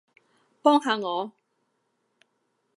[0.63, 1.31] 幫下我